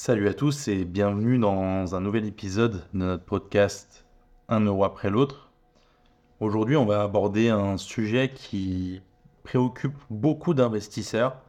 Salut 0.00 0.28
à 0.28 0.32
tous 0.32 0.68
et 0.68 0.84
bienvenue 0.84 1.40
dans 1.40 1.96
un 1.96 2.00
nouvel 2.00 2.24
épisode 2.24 2.84
de 2.94 2.98
notre 2.98 3.24
podcast 3.24 4.06
Un 4.48 4.60
euro 4.60 4.84
après 4.84 5.10
l'autre. 5.10 5.50
Aujourd'hui, 6.38 6.76
on 6.76 6.86
va 6.86 7.02
aborder 7.02 7.48
un 7.48 7.76
sujet 7.76 8.30
qui 8.32 9.02
préoccupe 9.42 9.98
beaucoup 10.08 10.54
d'investisseurs. 10.54 11.40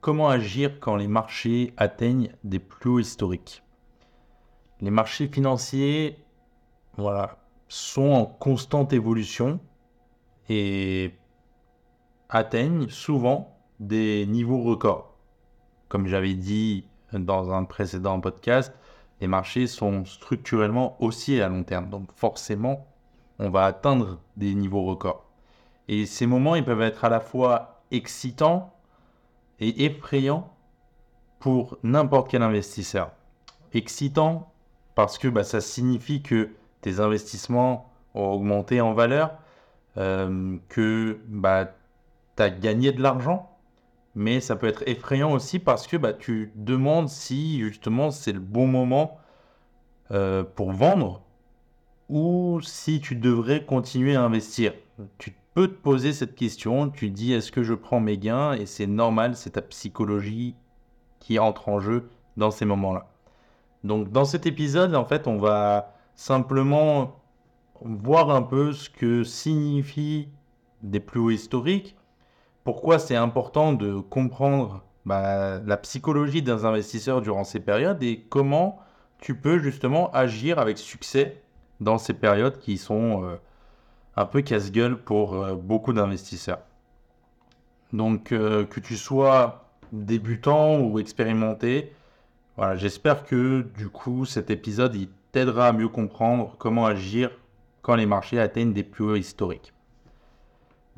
Comment 0.00 0.30
agir 0.30 0.80
quand 0.80 0.96
les 0.96 1.08
marchés 1.08 1.74
atteignent 1.76 2.32
des 2.42 2.58
plus 2.58 2.88
hauts 2.88 3.00
historiques? 3.00 3.62
Les 4.80 4.90
marchés 4.90 5.28
financiers 5.28 6.24
voilà, 6.96 7.36
sont 7.68 8.12
en 8.12 8.24
constante 8.24 8.94
évolution 8.94 9.60
et 10.48 11.12
atteignent 12.30 12.88
souvent 12.88 13.58
des 13.78 14.24
niveaux 14.26 14.62
records. 14.62 15.14
Comme 15.90 16.06
j'avais 16.06 16.34
dit 16.34 16.86
dans 17.12 17.52
un 17.52 17.64
précédent 17.64 18.20
podcast, 18.20 18.72
les 19.20 19.26
marchés 19.26 19.66
sont 19.66 20.04
structurellement 20.04 20.96
haussiers 21.02 21.42
à 21.42 21.48
long 21.48 21.62
terme. 21.62 21.90
Donc 21.90 22.08
forcément, 22.14 22.86
on 23.38 23.50
va 23.50 23.66
atteindre 23.66 24.18
des 24.36 24.54
niveaux 24.54 24.84
records. 24.84 25.24
Et 25.88 26.06
ces 26.06 26.26
moments, 26.26 26.54
ils 26.54 26.64
peuvent 26.64 26.82
être 26.82 27.04
à 27.04 27.08
la 27.08 27.20
fois 27.20 27.82
excitants 27.90 28.72
et 29.58 29.84
effrayants 29.84 30.52
pour 31.38 31.78
n'importe 31.82 32.30
quel 32.30 32.42
investisseur. 32.42 33.10
Excitant 33.72 34.52
parce 34.94 35.18
que 35.18 35.28
bah, 35.28 35.44
ça 35.44 35.60
signifie 35.60 36.22
que 36.22 36.50
tes 36.80 37.00
investissements 37.00 37.90
ont 38.14 38.30
augmenté 38.30 38.80
en 38.80 38.94
valeur, 38.94 39.32
euh, 39.96 40.56
que 40.68 41.20
bah, 41.26 41.66
tu 42.36 42.42
as 42.42 42.50
gagné 42.50 42.92
de 42.92 43.02
l'argent 43.02 43.49
mais 44.14 44.40
ça 44.40 44.56
peut 44.56 44.66
être 44.66 44.82
effrayant 44.86 45.32
aussi 45.32 45.58
parce 45.58 45.86
que 45.86 45.96
bah, 45.96 46.12
tu 46.12 46.52
demandes 46.56 47.08
si 47.08 47.60
justement 47.60 48.10
c'est 48.10 48.32
le 48.32 48.40
bon 48.40 48.66
moment 48.66 49.18
euh, 50.10 50.42
pour 50.42 50.72
vendre 50.72 51.22
ou 52.08 52.60
si 52.62 53.00
tu 53.00 53.14
devrais 53.14 53.64
continuer 53.64 54.16
à 54.16 54.22
investir. 54.22 54.72
Tu 55.18 55.34
peux 55.54 55.68
te 55.68 55.80
poser 55.80 56.12
cette 56.12 56.34
question, 56.34 56.90
tu 56.90 57.10
dis 57.10 57.32
est-ce 57.32 57.52
que 57.52 57.62
je 57.62 57.74
prends 57.74 58.00
mes 58.00 58.18
gains 58.18 58.52
et 58.54 58.66
c'est 58.66 58.86
normal, 58.86 59.36
c'est 59.36 59.50
ta 59.50 59.62
psychologie 59.62 60.56
qui 61.20 61.38
entre 61.38 61.68
en 61.68 61.78
jeu 61.78 62.08
dans 62.36 62.50
ces 62.50 62.64
moments-là. 62.64 63.06
Donc 63.84 64.10
dans 64.10 64.24
cet 64.24 64.46
épisode, 64.46 64.94
en 64.94 65.04
fait, 65.04 65.28
on 65.28 65.36
va 65.36 65.94
simplement 66.14 67.20
voir 67.80 68.30
un 68.30 68.42
peu 68.42 68.72
ce 68.72 68.90
que 68.90 69.24
signifie 69.24 70.28
des 70.82 71.00
plus 71.00 71.20
hauts 71.20 71.30
historiques, 71.30 71.96
pourquoi 72.64 72.98
c'est 72.98 73.16
important 73.16 73.72
de 73.72 73.98
comprendre 73.98 74.82
bah, 75.06 75.60
la 75.64 75.76
psychologie 75.78 76.42
d'un 76.42 76.64
investisseur 76.64 77.22
durant 77.22 77.44
ces 77.44 77.60
périodes 77.60 78.02
et 78.02 78.24
comment 78.28 78.78
tu 79.18 79.34
peux 79.34 79.58
justement 79.58 80.10
agir 80.12 80.58
avec 80.58 80.78
succès 80.78 81.42
dans 81.80 81.98
ces 81.98 82.14
périodes 82.14 82.58
qui 82.58 82.78
sont 82.78 83.24
euh, 83.24 83.36
un 84.16 84.26
peu 84.26 84.42
casse-gueule 84.42 84.96
pour 84.96 85.34
euh, 85.34 85.54
beaucoup 85.54 85.92
d'investisseurs. 85.92 86.60
Donc 87.92 88.32
euh, 88.32 88.64
que 88.64 88.80
tu 88.80 88.96
sois 88.96 89.64
débutant 89.92 90.78
ou 90.78 90.98
expérimenté, 91.00 91.92
j'espère 92.74 93.24
que 93.24 93.62
du 93.76 93.88
coup 93.88 94.24
cet 94.24 94.50
épisode 94.50 94.96
t'aidera 95.32 95.68
à 95.68 95.72
mieux 95.72 95.88
comprendre 95.88 96.54
comment 96.58 96.86
agir 96.86 97.30
quand 97.82 97.96
les 97.96 98.06
marchés 98.06 98.38
atteignent 98.38 98.72
des 98.72 98.84
plus 98.84 99.04
hauts 99.04 99.16
historiques. 99.16 99.72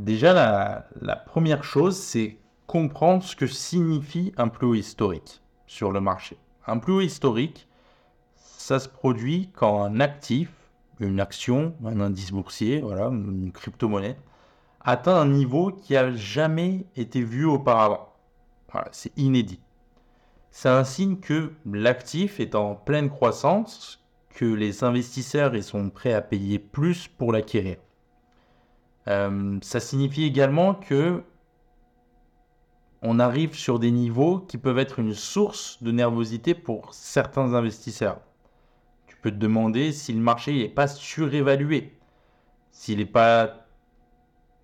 Déjà, 0.02 0.84
la, 1.00 1.14
première 1.14 1.62
chose, 1.62 1.96
c'est 1.96 2.36
comprendre 2.66 3.22
ce 3.22 3.36
que 3.36 3.46
signifie 3.46 4.32
un 4.36 4.48
plus 4.48 4.66
haut 4.66 4.74
historique 4.74 5.40
sur 5.68 5.92
le 5.92 6.00
marché. 6.00 6.36
Un 6.66 6.78
plus 6.78 6.92
haut 6.92 7.00
historique, 7.00 7.68
ça 8.34 8.80
se 8.80 8.88
produit 8.88 9.50
quand 9.54 9.80
un 9.80 10.00
actif, 10.00 10.50
une 10.98 11.20
action, 11.20 11.76
un 11.84 12.00
indice 12.00 12.32
boursier, 12.32 12.80
voilà, 12.80 13.06
une 13.10 13.52
crypto-monnaie, 13.52 14.16
atteint 14.80 15.14
un 15.14 15.28
niveau 15.28 15.70
qui 15.70 15.92
n'a 15.92 16.10
jamais 16.10 16.84
été 16.96 17.22
vu 17.22 17.44
auparavant. 17.44 18.12
Voilà, 18.72 18.88
c'est 18.90 19.16
inédit. 19.16 19.60
C'est 20.50 20.68
un 20.68 20.82
signe 20.82 21.18
que 21.18 21.52
l'actif 21.64 22.40
est 22.40 22.56
en 22.56 22.74
pleine 22.74 23.08
croissance, 23.08 24.04
que 24.30 24.46
les 24.46 24.82
investisseurs 24.82 25.62
sont 25.62 25.90
prêts 25.90 26.12
à 26.12 26.22
payer 26.22 26.58
plus 26.58 27.06
pour 27.06 27.30
l'acquérir. 27.30 27.76
Euh, 29.08 29.58
ça 29.62 29.80
signifie 29.80 30.24
également 30.24 30.74
que 30.74 31.22
on 33.02 33.18
arrive 33.18 33.54
sur 33.54 33.80
des 33.80 33.90
niveaux 33.90 34.38
qui 34.38 34.58
peuvent 34.58 34.78
être 34.78 35.00
une 35.00 35.14
source 35.14 35.82
de 35.82 35.90
nervosité 35.90 36.54
pour 36.54 36.94
certains 36.94 37.52
investisseurs. 37.54 38.20
Tu 39.06 39.16
peux 39.16 39.32
te 39.32 39.36
demander 39.36 39.90
si 39.90 40.12
le 40.12 40.20
marché 40.20 40.56
n'est 40.56 40.68
pas 40.68 40.86
surévalué, 40.86 41.98
s'il 42.70 42.98
n'est 42.98 43.04
pas, 43.04 43.66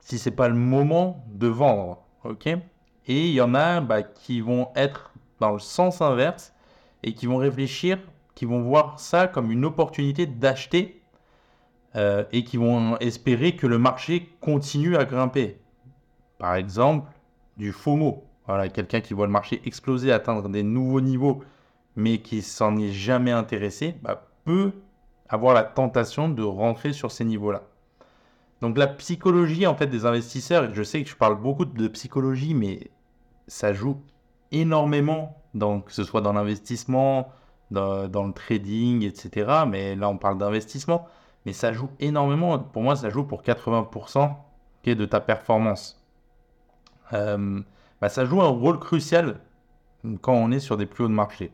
si 0.00 0.18
c'est 0.18 0.30
pas 0.30 0.48
le 0.48 0.54
moment 0.54 1.24
de 1.32 1.48
vendre, 1.48 2.04
ok? 2.22 2.46
Et 2.46 3.28
il 3.28 3.32
y 3.32 3.40
en 3.40 3.54
a 3.54 3.80
bah, 3.80 4.02
qui 4.04 4.40
vont 4.40 4.68
être 4.76 5.12
dans 5.40 5.52
le 5.52 5.58
sens 5.58 6.00
inverse 6.00 6.54
et 7.02 7.14
qui 7.14 7.26
vont 7.26 7.38
réfléchir, 7.38 7.98
qui 8.36 8.44
vont 8.44 8.62
voir 8.62 9.00
ça 9.00 9.26
comme 9.26 9.50
une 9.50 9.64
opportunité 9.64 10.26
d'acheter 10.26 10.97
euh, 11.96 12.24
et 12.32 12.44
qui 12.44 12.56
vont 12.56 12.96
espérer 12.98 13.56
que 13.56 13.66
le 13.66 13.78
marché 13.78 14.28
continue 14.40 14.96
à 14.96 15.04
grimper. 15.04 15.58
Par 16.38 16.54
exemple, 16.54 17.10
du 17.56 17.72
FOMO. 17.72 18.24
Voilà, 18.46 18.68
quelqu'un 18.68 19.00
qui 19.00 19.14
voit 19.14 19.26
le 19.26 19.32
marché 19.32 19.60
exploser, 19.64 20.12
atteindre 20.12 20.48
des 20.48 20.62
nouveaux 20.62 21.00
niveaux, 21.00 21.42
mais 21.96 22.18
qui 22.18 22.42
s'en 22.42 22.76
est 22.76 22.92
jamais 22.92 23.32
intéressé, 23.32 23.96
bah, 24.02 24.26
peut 24.44 24.72
avoir 25.28 25.54
la 25.54 25.64
tentation 25.64 26.28
de 26.28 26.42
rentrer 26.42 26.92
sur 26.92 27.10
ces 27.10 27.24
niveaux-là. 27.24 27.62
Donc 28.60 28.78
la 28.78 28.86
psychologie 28.86 29.66
en 29.66 29.74
fait 29.74 29.86
des 29.86 30.06
investisseurs, 30.06 30.74
je 30.74 30.82
sais 30.82 31.02
que 31.02 31.10
je 31.10 31.16
parle 31.16 31.40
beaucoup 31.40 31.64
de 31.64 31.88
psychologie, 31.88 32.54
mais 32.54 32.90
ça 33.46 33.72
joue 33.72 34.00
énormément, 34.50 35.36
que 35.54 35.92
ce 35.92 36.04
soit 36.04 36.20
dans 36.20 36.32
l'investissement, 36.32 37.28
dans, 37.70 38.24
le 38.26 38.32
trading, 38.32 39.04
etc. 39.04 39.64
Mais 39.68 39.94
là, 39.94 40.08
on 40.08 40.16
parle 40.16 40.38
d'investissement 40.38 41.06
mais 41.48 41.54
ça 41.54 41.72
joue 41.72 41.88
énormément. 41.98 42.58
Pour 42.58 42.82
moi, 42.82 42.94
ça 42.94 43.08
joue 43.08 43.24
pour 43.24 43.42
80% 43.42 44.36
de 44.84 45.04
ta 45.06 45.18
performance. 45.18 45.98
Euh, 47.14 47.62
bah, 48.02 48.10
ça 48.10 48.26
joue 48.26 48.42
un 48.42 48.48
rôle 48.48 48.78
crucial 48.78 49.40
quand 50.20 50.34
on 50.34 50.50
est 50.50 50.60
sur 50.60 50.76
des 50.76 50.84
plus 50.84 51.04
hauts 51.04 51.08
de 51.08 51.14
marché. 51.14 51.50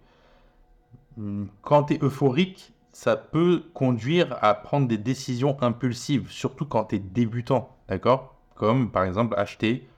Quand 1.62 1.84
tu 1.84 1.94
es 1.94 1.99
euphorique, 2.03 2.72
ça 2.91 3.16
peut 3.16 3.62
conduire 3.72 4.37
à 4.43 4.55
prendre 4.55 4.88
des 4.88 4.99
décisions 4.99 5.56
impulsives, 5.62 6.28
surtout 6.28 6.66
quand 6.66 6.87
tu 6.87 6.97
es 6.97 6.99
débutant, 6.99 7.76
d'accord? 7.88 8.34
Comme 8.56 8.91
par 8.91 9.05
exemple 9.05 9.37
acheter 9.38 9.88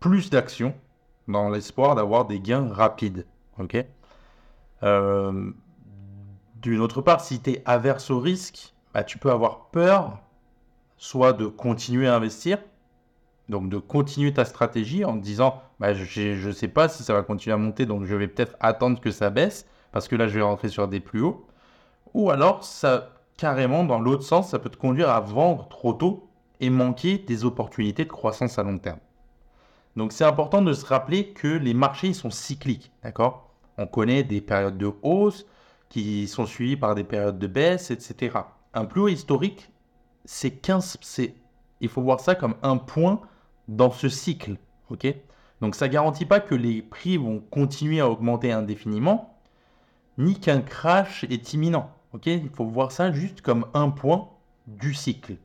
plus 0.00 0.30
d'actions 0.30 0.74
dans 1.28 1.48
l'espoir 1.48 1.94
d'avoir 1.94 2.24
des 2.26 2.40
gains 2.40 2.72
rapides, 2.72 3.24
ok? 3.60 3.84
Euh, 4.82 5.52
D'une 6.56 6.80
autre 6.80 7.02
part, 7.02 7.20
si 7.20 7.40
tu 7.40 7.50
es 7.50 7.62
averse 7.66 8.10
au 8.10 8.18
risque, 8.18 8.73
bah, 8.94 9.02
tu 9.02 9.18
peux 9.18 9.30
avoir 9.30 9.66
peur, 9.66 10.18
soit 10.96 11.32
de 11.32 11.46
continuer 11.46 12.06
à 12.06 12.14
investir, 12.14 12.58
donc 13.48 13.68
de 13.68 13.78
continuer 13.78 14.32
ta 14.32 14.44
stratégie 14.44 15.04
en 15.04 15.18
te 15.18 15.22
disant, 15.22 15.60
bah, 15.80 15.92
je 15.92 16.46
ne 16.46 16.52
sais 16.52 16.68
pas 16.68 16.88
si 16.88 17.02
ça 17.02 17.12
va 17.12 17.22
continuer 17.22 17.54
à 17.54 17.58
monter, 17.58 17.86
donc 17.86 18.04
je 18.04 18.14
vais 18.14 18.28
peut-être 18.28 18.56
attendre 18.60 19.00
que 19.00 19.10
ça 19.10 19.30
baisse, 19.30 19.66
parce 19.90 20.06
que 20.06 20.14
là, 20.14 20.28
je 20.28 20.36
vais 20.36 20.42
rentrer 20.42 20.68
sur 20.68 20.86
des 20.86 21.00
plus 21.00 21.22
hauts. 21.22 21.44
Ou 22.14 22.30
alors, 22.30 22.64
ça, 22.64 23.10
carrément, 23.36 23.84
dans 23.84 23.98
l'autre 23.98 24.22
sens, 24.22 24.50
ça 24.50 24.60
peut 24.60 24.70
te 24.70 24.76
conduire 24.76 25.10
à 25.10 25.20
vendre 25.20 25.68
trop 25.68 25.92
tôt 25.92 26.28
et 26.60 26.70
manquer 26.70 27.18
des 27.18 27.44
opportunités 27.44 28.04
de 28.04 28.10
croissance 28.10 28.58
à 28.58 28.62
long 28.62 28.78
terme. 28.78 29.00
Donc, 29.96 30.12
c'est 30.12 30.24
important 30.24 30.62
de 30.62 30.72
se 30.72 30.86
rappeler 30.86 31.32
que 31.32 31.48
les 31.48 31.74
marchés 31.74 32.12
sont 32.12 32.30
cycliques, 32.30 32.92
d'accord? 33.02 33.50
On 33.76 33.86
connaît 33.86 34.22
des 34.22 34.40
périodes 34.40 34.78
de 34.78 34.90
hausse 35.02 35.46
qui 35.88 36.28
sont 36.28 36.46
suivies 36.46 36.76
par 36.76 36.94
des 36.94 37.04
périodes 37.04 37.38
de 37.38 37.46
baisse, 37.48 37.90
etc 37.90 38.38
un 38.74 38.84
plus 38.84 39.00
haut 39.00 39.08
historique, 39.08 39.70
c'est 40.24 40.50
15, 40.50 40.98
c'est, 41.00 41.34
il 41.80 41.88
faut 41.88 42.02
voir 42.02 42.20
ça 42.20 42.34
comme 42.34 42.56
un 42.62 42.76
point 42.76 43.20
dans 43.68 43.90
ce 43.90 44.08
cycle, 44.08 44.56
ok? 44.90 45.06
Donc 45.60 45.74
ça 45.74 45.88
garantit 45.88 46.26
pas 46.26 46.40
que 46.40 46.54
les 46.54 46.82
prix 46.82 47.16
vont 47.16 47.40
continuer 47.50 48.00
à 48.00 48.10
augmenter 48.10 48.52
indéfiniment, 48.52 49.38
ni 50.18 50.38
qu'un 50.38 50.60
crash 50.60 51.24
est 51.24 51.54
imminent, 51.54 51.90
ok? 52.12 52.26
Il 52.26 52.50
faut 52.50 52.66
voir 52.66 52.92
ça 52.92 53.12
juste 53.12 53.40
comme 53.40 53.66
un 53.74 53.90
point 53.90 54.28
du 54.66 54.94
cycle. 54.94 55.36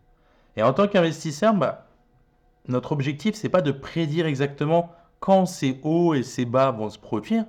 Et 0.58 0.64
en 0.64 0.74
tant 0.74 0.88
qu'investisseur, 0.88 1.54
bah, 1.54 1.88
notre 2.68 2.92
objectif 2.92 3.36
c'est 3.36 3.50
pas 3.50 3.62
de 3.62 3.72
prédire 3.72 4.26
exactement 4.26 4.92
quand 5.20 5.46
ces 5.46 5.80
hauts 5.84 6.14
et 6.14 6.24
ces 6.24 6.46
bas 6.46 6.72
vont 6.72 6.90
se 6.90 7.00
produire, 7.00 7.46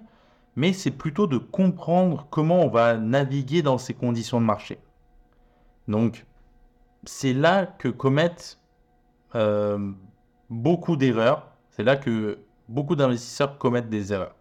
mais 0.57 0.73
c'est 0.73 0.91
plutôt 0.91 1.27
de 1.27 1.39
comprendre 1.39 2.27
comment 2.31 2.61
on 2.65 2.69
va 2.69 2.97
naviguer 2.97 3.63
dans 3.63 3.79
ces 3.79 3.95
conditions 3.95 4.41
de 4.41 4.47
marché. 4.47 4.79
Donc, 5.89 6.27
c'est 7.05 7.33
là 7.33 7.67
que 7.67 7.89
commettent 7.89 8.59
euh, 9.35 9.93
beaucoup 10.49 10.97
d'erreurs. 10.97 11.49
C'est 11.71 11.85
là 11.85 11.97
que 11.97 12.39
beaucoup 12.69 12.97
d'investisseurs 12.97 13.59
commettent 13.59 13.89
des 13.89 14.13
erreurs. 14.13 14.35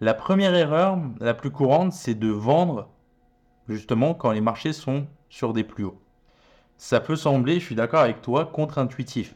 La 0.00 0.14
première 0.14 0.54
erreur, 0.54 0.98
la 1.20 1.34
plus 1.34 1.50
courante, 1.50 1.92
c'est 1.92 2.14
de 2.14 2.28
vendre 2.28 2.88
justement 3.68 4.14
quand 4.14 4.30
les 4.30 4.40
marchés 4.40 4.72
sont 4.72 5.06
sur 5.28 5.52
des 5.52 5.64
plus 5.64 5.84
hauts. 5.84 6.00
Ça 6.76 7.00
peut 7.00 7.16
sembler, 7.16 7.58
je 7.58 7.64
suis 7.64 7.74
d'accord 7.74 8.00
avec 8.00 8.20
toi, 8.20 8.44
contre-intuitif. 8.46 9.34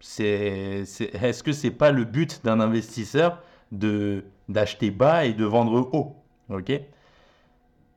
Est-ce 0.00 1.42
que 1.42 1.52
c'est 1.52 1.70
pas 1.70 1.92
le 1.92 2.04
but 2.04 2.44
d'un 2.44 2.60
investisseur 2.60 3.38
d'acheter 3.70 4.90
bas 4.90 5.24
et 5.24 5.32
de 5.32 5.44
vendre 5.44 5.88
haut, 5.92 6.16
ok? 6.48 6.72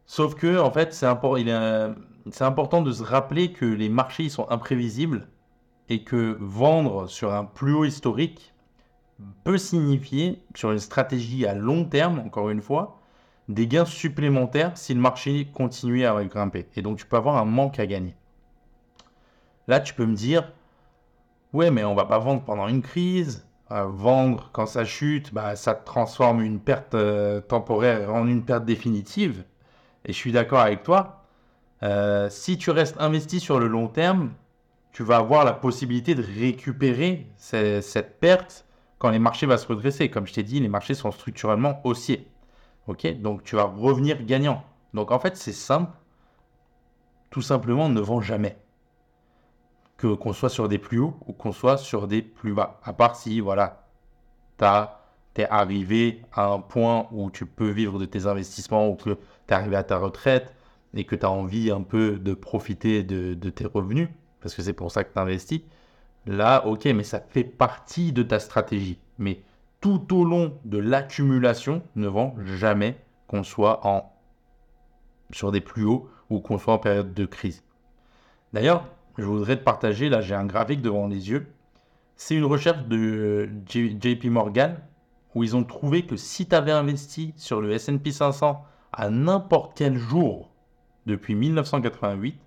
Sauf 0.05 0.35
que 0.35 0.59
en 0.59 0.69
fait, 0.69 0.93
c'est 0.93 1.07
important 1.07 1.37
de 2.25 2.91
se 2.91 3.03
rappeler 3.03 3.51
que 3.51 3.65
les 3.65 3.89
marchés 3.89 4.29
sont 4.29 4.49
imprévisibles 4.49 5.27
et 5.89 6.03
que 6.03 6.37
vendre 6.39 7.07
sur 7.07 7.33
un 7.33 7.45
plus 7.45 7.73
haut 7.73 7.85
historique 7.85 8.53
peut 9.43 9.57
signifier, 9.57 10.43
sur 10.55 10.71
une 10.71 10.79
stratégie 10.79 11.45
à 11.45 11.53
long 11.53 11.85
terme, 11.85 12.19
encore 12.19 12.49
une 12.49 12.61
fois, 12.61 12.99
des 13.49 13.67
gains 13.67 13.85
supplémentaires 13.85 14.77
si 14.77 14.93
le 14.93 15.01
marché 15.01 15.47
continue 15.53 16.05
à 16.05 16.23
grimper. 16.23 16.67
Et 16.75 16.81
donc 16.81 16.97
tu 16.97 17.05
peux 17.05 17.17
avoir 17.17 17.37
un 17.37 17.45
manque 17.45 17.79
à 17.79 17.85
gagner. 17.85 18.15
Là, 19.67 19.79
tu 19.79 19.93
peux 19.93 20.05
me 20.05 20.15
dire, 20.15 20.51
ouais, 21.53 21.71
mais 21.71 21.83
on 21.83 21.95
va 21.95 22.05
pas 22.05 22.19
vendre 22.19 22.43
pendant 22.43 22.67
une 22.67 22.81
crise. 22.81 23.47
Euh, 23.71 23.85
vendre 23.85 24.49
quand 24.51 24.65
ça 24.65 24.83
chute, 24.83 25.33
bah, 25.33 25.55
ça 25.55 25.73
transforme 25.73 26.41
une 26.41 26.59
perte 26.59 26.95
euh, 26.95 27.39
temporaire 27.41 28.13
en 28.13 28.27
une 28.27 28.43
perte 28.43 28.65
définitive. 28.65 29.45
Et 30.05 30.11
je 30.11 30.17
suis 30.17 30.33
d'accord 30.33 30.59
avec 30.59 30.83
toi. 30.83 31.22
Euh, 31.83 32.30
si 32.30 32.57
tu 32.57 32.71
restes 32.71 32.95
investi 33.00 33.39
sur 33.39 33.59
le 33.59 33.68
long 33.68 33.88
terme, 33.88 34.31
tu 34.94 35.03
vas 35.03 35.18
avoir 35.18 35.44
la 35.44 35.53
possibilité 35.53 36.15
de 36.15 36.24
récupérer 36.24 37.27
cette 37.38 38.19
perte 38.19 38.65
quand 39.00 39.09
les 39.09 39.19
marchés 39.19 39.45
vont 39.45 39.57
se 39.57 39.68
redresser. 39.68 40.09
Comme 40.09 40.25
je 40.27 40.33
t'ai 40.33 40.44
dit, 40.44 40.59
les 40.59 40.69
marchés 40.69 40.94
sont 40.94 41.12
structurellement 41.12 41.81
haussiers. 41.83 42.27
Ok, 42.88 43.07
donc 43.21 43.44
tu 43.44 43.56
vas 43.56 43.63
revenir 43.63 44.24
gagnant. 44.24 44.63
Donc 44.94 45.12
en 45.12 45.19
fait, 45.19 45.35
c'est 45.35 45.51
simple. 45.51 45.91
Tout 47.31 47.41
simplement, 47.41 47.89
ne 47.89 48.00
vends 48.00 48.21
jamais. 48.21 48.57
Que 49.97 50.13
qu'on 50.13 50.33
soit 50.33 50.50
sur 50.50 50.69
des 50.69 50.77
plus 50.77 51.00
hauts 51.00 51.18
ou 51.27 51.33
qu'on 51.33 51.51
soit 51.51 51.77
sur 51.77 52.07
des 52.07 52.21
plus 52.21 52.53
bas. 52.53 52.80
À 52.83 52.94
part 52.94 53.15
si, 53.15 53.39
voilà, 53.39 53.88
tu 54.57 54.65
es 55.41 55.50
arrivé 55.50 56.21
à 56.31 56.45
un 56.45 56.59
point 56.59 57.07
où 57.12 57.31
tu 57.31 57.45
peux 57.45 57.69
vivre 57.69 58.00
de 58.00 58.06
tes 58.06 58.27
investissements 58.27 58.88
ou 58.88 58.95
que 58.95 59.09
tu 59.12 59.18
es 59.50 59.53
arrivé 59.53 59.75
à 59.75 59.83
ta 59.83 59.97
retraite 59.97 60.53
et 60.94 61.06
que 61.06 61.16
tu 61.16 61.25
as 61.25 61.31
envie 61.31 61.72
un 61.72 61.81
peu 61.81 62.18
de 62.19 62.34
profiter 62.34 63.04
de, 63.04 63.50
tes 63.50 63.66
revenus, 63.66 64.10
parce 64.42 64.56
que 64.56 64.62
c'est 64.62 64.74
pour 64.74 64.92
ça 64.92 65.04
que 65.04 65.13
tu 65.13 65.19
investis. 65.19 65.62
Là, 66.25 66.66
ok, 66.66 66.86
mais 66.86 67.04
ça 67.04 67.19
fait 67.19 67.44
partie 67.44 68.13
de 68.13 68.24
ta 68.24 68.40
stratégie. 68.40 69.00
Mais 69.18 69.42
tout 69.81 70.16
au 70.16 70.24
long 70.24 70.57
de 70.66 70.78
l'accumulation, 70.78 71.81
ne 71.95 72.07
vend 72.07 72.36
jamais 72.57 72.98
qu'on 73.28 73.44
soit 73.44 73.86
en, 73.86 74.13
sur 75.31 75.51
des 75.51 75.62
plus 75.62 75.86
hauts 75.86 76.10
ou 76.30 76.40
qu'on 76.40 76.57
soit 76.57 76.74
en 76.74 76.80
période 76.80 77.13
de 77.13 77.25
crise. 77.25 77.63
D'ailleurs, 78.54 78.86
je 79.18 79.25
voudrais 79.25 79.57
te 79.57 79.63
partager, 79.63 80.10
là 80.10 80.22
j'ai 80.22 80.36
un 80.36 80.45
graphique 80.45 80.81
devant 80.81 81.07
les 81.07 81.30
yeux, 81.30 81.48
c'est 82.16 82.36
une 82.36 82.45
recherche 82.45 82.86
de 82.86 83.50
JP 83.68 84.25
Morgan 84.25 84.78
où 85.36 85.44
ils 85.44 85.56
ont 85.56 85.63
trouvé 85.63 86.06
que 86.06 86.16
si 86.16 86.48
tu 86.48 86.56
avais 86.56 86.72
investi 86.72 87.34
sur 87.36 87.60
le 87.60 87.78
SP 87.78 88.10
500 88.12 88.63
à 88.92 89.10
n'importe 89.10 89.74
quel 89.75 89.98
jour 89.98 90.52
depuis 91.05 91.35
1988, 91.35 92.39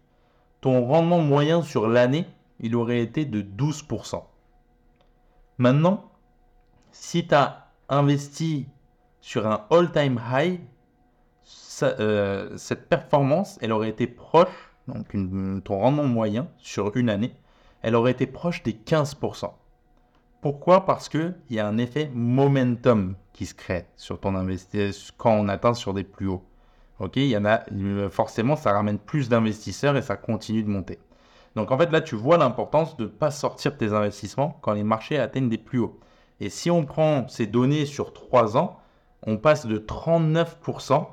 ton 0.61 0.87
rendement 0.87 1.21
moyen 1.21 1.63
sur 1.63 1.89
l'année, 1.89 2.27
il 2.61 2.75
aurait 2.75 3.01
été 3.01 3.25
de 3.25 3.43
12%. 3.43 4.23
Maintenant, 5.59 6.11
si 6.93 7.27
tu 7.27 7.35
as 7.35 7.69
investi 7.89 8.67
sur 9.21 9.47
un 9.47 9.65
all-time 9.71 10.21
high, 10.33 10.61
euh, 11.83 12.57
cette 12.57 12.89
performance, 12.89 13.59
elle 13.61 13.73
aurait 13.73 13.91
été 13.91 14.07
proche, 14.07 14.73
donc 14.89 15.15
ton 15.65 15.79
rendement 15.79 16.05
moyen 16.05 16.49
sur 16.59 16.97
une 16.97 17.11
année, 17.11 17.35
elle 17.83 17.95
aurait 17.95 18.13
été 18.13 18.27
proche 18.27 18.63
des 18.63 18.73
15%. 18.73 19.53
Pourquoi? 20.41 20.87
Parce 20.87 21.09
qu'il 21.09 21.35
y 21.51 21.59
a 21.59 21.67
un 21.67 21.79
effet 21.79 22.11
momentum 22.15 23.17
qui 23.33 23.47
se 23.47 23.55
crée 23.55 23.87
sur 23.97 24.21
ton 24.21 24.35
investissement 24.35 25.15
quand 25.19 25.33
on 25.33 25.49
atteint 25.49 25.75
sur 25.75 25.93
des 25.93 26.05
plus 26.05 26.29
hauts. 26.29 26.45
Ok, 26.99 27.17
il 27.17 27.27
y 27.27 27.37
en 27.37 27.45
a 27.45 27.61
forcément, 28.11 28.57
ça 28.57 28.73
ramène 28.73 28.99
plus 28.99 29.29
d'investisseurs 29.29 29.97
et 29.97 30.03
ça 30.03 30.17
continue 30.17 30.63
de 30.63 30.71
monter. 30.71 30.99
Donc 31.55 31.71
en 31.71 31.79
fait 31.79 31.91
là, 31.91 32.01
tu 32.01 32.15
vois 32.15 32.39
l'importance 32.39 32.97
de 32.97 33.05
ne 33.05 33.09
pas 33.09 33.31
sortir 33.31 33.77
tes 33.77 33.93
investissements 33.93 34.59
quand 34.63 34.73
les 34.73 34.83
marchés 34.83 35.19
atteignent 35.19 35.49
des 35.49 35.59
plus 35.59 35.79
hauts. 35.79 35.99
Et 36.41 36.51
si 36.51 36.71
on 36.71 36.85
prend 36.85 37.29
ces 37.29 37.47
données 37.47 37.87
sur 37.87 38.13
3 38.13 38.57
ans, 38.57 38.79
on 39.27 39.37
passe 39.39 39.67
de 39.67 39.79
39%, 39.79 41.07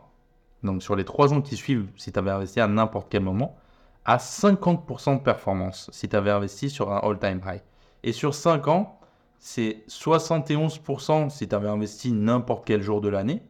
donc 0.63 0.83
sur 0.83 0.95
les 0.95 1.05
3 1.05 1.33
ans 1.33 1.41
qui 1.41 1.55
suivent, 1.55 1.87
si 1.97 2.11
tu 2.11 2.19
avais 2.19 2.31
investi 2.31 2.59
à 2.59 2.67
n'importe 2.67 3.07
quel 3.09 3.23
moment, 3.23 3.57
à 4.05 4.17
50% 4.17 5.17
de 5.17 5.21
performance 5.21 5.89
si 5.93 6.09
tu 6.09 6.15
avais 6.15 6.31
investi 6.31 6.69
sur 6.69 6.91
un 6.91 6.97
all-time 6.97 7.41
high. 7.45 7.61
Et 8.03 8.11
sur 8.11 8.35
5 8.35 8.67
ans, 8.67 8.99
c'est 9.39 9.83
71% 9.89 11.29
si 11.29 11.47
tu 11.47 11.55
avais 11.55 11.69
investi 11.69 12.11
n'importe 12.11 12.65
quel 12.65 12.81
jour 12.81 13.01
de 13.01 13.09
l'année, 13.09 13.41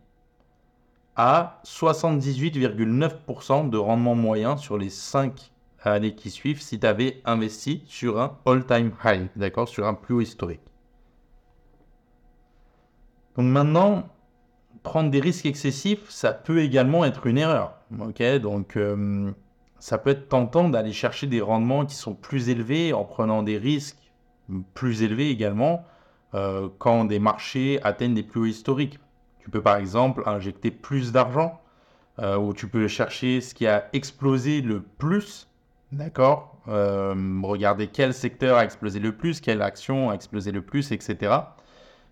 à 1.15 1.61
78,9% 1.65 3.69
de 3.69 3.77
rendement 3.77 4.15
moyen 4.15 4.57
sur 4.57 4.77
les 4.77 4.89
5 4.89 5.51
années 5.83 6.15
qui 6.15 6.29
suivent 6.29 6.61
si 6.61 6.79
tu 6.79 6.87
avais 6.87 7.21
investi 7.25 7.83
sur 7.87 8.19
un 8.19 8.37
all-time 8.45 8.91
high, 9.03 9.27
d'accord, 9.35 9.67
sur 9.67 9.85
un 9.85 9.93
plus 9.93 10.15
haut 10.15 10.21
historique. 10.21 10.61
Donc 13.35 13.45
maintenant, 13.45 14.07
prendre 14.83 15.09
des 15.09 15.19
risques 15.19 15.45
excessifs, 15.45 16.09
ça 16.09 16.33
peut 16.33 16.59
également 16.59 17.05
être 17.05 17.27
une 17.27 17.37
erreur. 17.37 17.73
Ok, 17.99 18.21
donc 18.39 18.77
euh, 18.77 19.31
ça 19.79 19.97
peut 19.97 20.11
être 20.11 20.29
tentant 20.29 20.69
d'aller 20.69 20.93
chercher 20.93 21.27
des 21.27 21.41
rendements 21.41 21.85
qui 21.85 21.95
sont 21.95 22.13
plus 22.13 22.49
élevés 22.49 22.93
en 22.93 23.03
prenant 23.03 23.43
des 23.43 23.57
risques 23.57 23.97
plus 24.73 25.03
élevés 25.03 25.29
également 25.29 25.85
euh, 26.33 26.69
quand 26.79 27.05
des 27.05 27.19
marchés 27.19 27.79
atteignent 27.83 28.13
des 28.13 28.23
plus 28.23 28.41
hauts 28.41 28.45
historiques. 28.45 28.99
Tu 29.43 29.49
peux 29.49 29.61
par 29.61 29.77
exemple 29.77 30.23
injecter 30.25 30.71
plus 30.71 31.11
d'argent 31.11 31.59
euh, 32.19 32.37
ou 32.37 32.53
tu 32.53 32.67
peux 32.67 32.87
chercher 32.87 33.41
ce 33.41 33.53
qui 33.53 33.67
a 33.67 33.89
explosé 33.93 34.61
le 34.61 34.81
plus, 34.81 35.47
d'accord 35.91 36.49
Regarder 36.65 37.87
quel 37.87 38.13
secteur 38.13 38.57
a 38.57 38.63
explosé 38.63 38.99
le 38.99 39.11
plus, 39.11 39.41
quelle 39.41 39.61
action 39.61 40.11
a 40.11 40.13
explosé 40.13 40.51
le 40.51 40.61
plus, 40.61 40.93
etc 40.93 41.41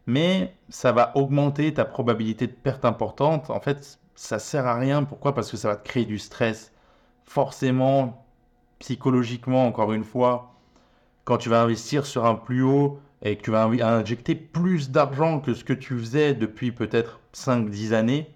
mais 0.07 0.53
ça 0.69 0.91
va 0.91 1.11
augmenter 1.15 1.73
ta 1.73 1.85
probabilité 1.85 2.47
de 2.47 2.53
perte 2.53 2.85
importante. 2.85 3.49
En 3.49 3.59
fait, 3.59 3.99
ça 4.15 4.39
sert 4.39 4.65
à 4.67 4.75
rien. 4.75 5.03
Pourquoi? 5.03 5.33
Parce 5.33 5.51
que 5.51 5.57
ça 5.57 5.67
va 5.69 5.75
te 5.75 5.87
créer 5.87 6.05
du 6.05 6.19
stress. 6.19 6.71
Forcément, 7.25 8.25
psychologiquement, 8.79 9.67
encore 9.67 9.93
une 9.93 10.03
fois, 10.03 10.53
quand 11.23 11.37
tu 11.37 11.49
vas 11.49 11.61
investir 11.61 12.05
sur 12.05 12.25
un 12.25 12.35
plus 12.35 12.63
haut 12.63 12.99
et 13.21 13.35
que 13.35 13.43
tu 13.43 13.51
vas 13.51 13.65
injecter 13.65 14.35
plus 14.35 14.89
d'argent 14.89 15.39
que 15.39 15.53
ce 15.53 15.63
que 15.63 15.73
tu 15.73 15.97
faisais 15.97 16.33
depuis 16.33 16.71
peut-être 16.71 17.19
5-10 17.33 17.93
années, 17.93 18.27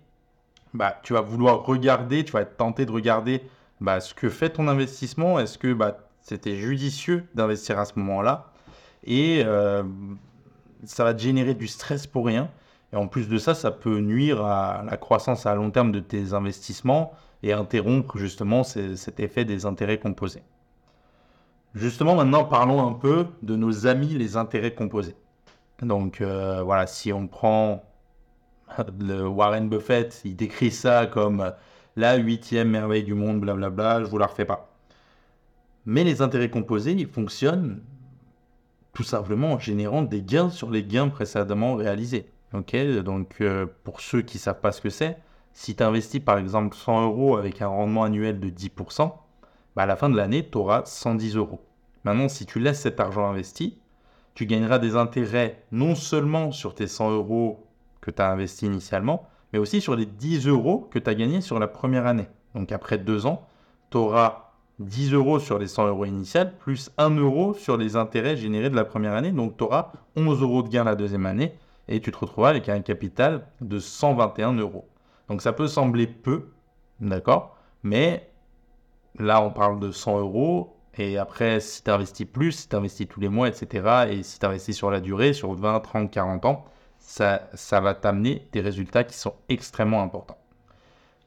bah, 0.73 0.99
tu 1.03 1.13
vas 1.13 1.21
vouloir 1.21 1.65
regarder, 1.65 2.23
tu 2.23 2.31
vas 2.31 2.41
être 2.41 2.57
tenté 2.57 2.85
de 2.85 2.91
regarder 2.91 3.41
bah, 3.81 3.99
ce 3.99 4.13
que 4.13 4.29
fait 4.29 4.49
ton 4.49 4.67
investissement. 4.67 5.39
Est-ce 5.39 5.57
que 5.57 5.73
bah, 5.73 5.97
c'était 6.21 6.55
judicieux 6.55 7.25
d'investir 7.33 7.79
à 7.79 7.85
ce 7.85 7.93
moment-là? 7.97 8.51
Et 9.03 9.41
euh, 9.45 9.83
ça 10.83 11.03
va 11.03 11.13
te 11.13 11.21
générer 11.21 11.53
du 11.53 11.67
stress 11.67 12.07
pour 12.07 12.25
rien. 12.25 12.49
Et 12.93 12.95
en 12.95 13.07
plus 13.07 13.27
de 13.27 13.37
ça, 13.37 13.55
ça 13.55 13.71
peut 13.71 13.99
nuire 13.99 14.43
à 14.43 14.83
la 14.89 14.97
croissance 14.97 15.45
à 15.45 15.55
long 15.55 15.71
terme 15.71 15.91
de 15.91 15.99
tes 15.99 16.33
investissements 16.33 17.13
et 17.43 17.53
interrompre 17.53 18.17
justement 18.17 18.63
cet 18.63 19.19
effet 19.19 19.45
des 19.45 19.65
intérêts 19.65 19.99
composés. 19.99 20.43
Justement, 21.75 22.15
maintenant, 22.15 22.45
parlons 22.45 22.87
un 22.87 22.93
peu 22.93 23.27
de 23.41 23.57
nos 23.57 23.85
amis 23.85 24.07
les 24.07 24.37
intérêts 24.37 24.73
composés. 24.73 25.15
Donc 25.81 26.21
euh, 26.21 26.63
voilà, 26.63 26.87
si 26.87 27.11
on 27.11 27.27
prend 27.27 27.83
le 28.99 29.27
Warren 29.27 29.67
Buffett, 29.67 30.21
il 30.23 30.37
décrit 30.37 30.71
ça 30.71 31.05
comme 31.05 31.53
la 31.97 32.15
huitième 32.15 32.69
merveille 32.69 33.03
du 33.03 33.13
monde, 33.13 33.41
blablabla, 33.41 34.05
je 34.05 34.09
vous 34.09 34.17
la 34.17 34.27
refais 34.27 34.45
pas. 34.45 34.73
Mais 35.85 36.05
les 36.05 36.21
intérêts 36.21 36.49
composés, 36.49 36.93
ils 36.93 37.07
fonctionnent 37.07 37.81
tout 38.93 39.03
simplement 39.03 39.51
en 39.51 39.59
générant 39.59 40.01
des 40.01 40.21
gains 40.21 40.49
sur 40.49 40.71
les 40.71 40.83
gains 40.83 41.09
précédemment 41.09 41.75
réalisés. 41.75 42.29
Donc 42.53 42.73
euh, 43.41 43.65
pour 43.83 43.99
ceux 43.99 44.21
qui 44.21 44.37
savent 44.37 44.61
pas 44.61 44.71
ce 44.71 44.79
que 44.79 44.89
c'est, 44.89 45.17
si 45.51 45.75
tu 45.75 45.83
investis 45.83 46.21
par 46.21 46.37
exemple 46.37 46.73
100 46.73 47.03
euros 47.03 47.35
avec 47.35 47.61
un 47.61 47.67
rendement 47.67 48.05
annuel 48.05 48.39
de 48.39 48.49
10%, 48.49 49.11
bah, 49.75 49.83
à 49.83 49.85
la 49.85 49.95
fin 49.95 50.09
de 50.09 50.17
l'année, 50.17 50.47
tu 50.49 50.57
auras 50.57 50.83
110 50.85 51.35
euros. 51.35 51.59
Maintenant, 52.03 52.29
si 52.29 52.45
tu 52.45 52.59
laisses 52.59 52.81
cet 52.81 52.99
argent 52.99 53.27
investi, 53.27 53.77
tu 54.33 54.45
gagneras 54.45 54.79
des 54.79 54.95
intérêts 54.95 55.63
non 55.71 55.95
seulement 55.95 56.51
sur 56.51 56.75
tes 56.75 56.87
100 56.87 57.11
euros 57.11 57.67
que 58.01 58.11
tu 58.11 58.21
as 58.21 58.29
investi 58.29 58.65
initialement, 58.65 59.27
mais 59.53 59.59
aussi 59.59 59.81
sur 59.81 59.95
les 59.95 60.05
10 60.05 60.47
euros 60.47 60.87
que 60.91 60.99
tu 60.99 61.09
as 61.09 61.15
gagnés 61.15 61.41
sur 61.41 61.59
la 61.59 61.67
première 61.67 62.05
année. 62.05 62.27
Donc 62.53 62.71
après 62.71 62.97
deux 62.97 63.25
ans, 63.25 63.47
tu 63.89 63.97
auras 63.97 64.51
10 64.79 65.13
euros 65.13 65.39
sur 65.39 65.57
les 65.57 65.67
100 65.67 65.87
euros 65.87 66.05
initiales, 66.05 66.53
plus 66.57 66.91
1 66.97 67.11
euro 67.11 67.53
sur 67.53 67.77
les 67.77 67.95
intérêts 67.95 68.35
générés 68.35 68.69
de 68.69 68.75
la 68.75 68.85
première 68.85 69.13
année. 69.13 69.31
Donc, 69.31 69.57
tu 69.57 69.63
auras 69.63 69.91
11 70.17 70.41
euros 70.41 70.63
de 70.63 70.69
gain 70.69 70.83
la 70.83 70.95
deuxième 70.95 71.25
année 71.25 71.55
et 71.87 72.01
tu 72.01 72.11
te 72.11 72.17
retrouves 72.17 72.45
avec 72.45 72.67
un 72.69 72.81
capital 72.81 73.47
de 73.61 73.79
121 73.79 74.53
euros. 74.53 74.87
Donc 75.29 75.41
ça 75.41 75.53
peut 75.53 75.67
sembler 75.67 76.07
peu, 76.07 76.49
d'accord? 76.99 77.57
Mais 77.83 78.29
là, 79.19 79.41
on 79.41 79.51
parle 79.51 79.79
de 79.79 79.91
100 79.91 80.19
euros. 80.19 80.75
Et 80.97 81.17
après, 81.17 81.59
si 81.59 81.83
tu 81.83 81.91
investis 81.91 82.25
plus, 82.25 82.51
si 82.53 82.69
tu 82.69 82.75
investis 82.75 83.07
tous 83.07 83.19
les 83.19 83.29
mois, 83.29 83.49
etc., 83.49 84.07
et 84.09 84.23
si 84.23 84.39
tu 84.39 84.45
investis 84.45 84.75
sur 84.75 84.89
la 84.91 85.01
durée, 85.01 85.33
sur 85.33 85.53
20, 85.53 85.79
30, 85.81 86.11
40 86.11 86.45
ans, 86.45 86.65
ça, 86.97 87.79
va 87.81 87.93
t'amener 87.93 88.47
des 88.51 88.61
résultats 88.61 89.03
qui 89.03 89.17
sont 89.17 89.35
extrêmement 89.49 90.01
importants. 90.01 90.37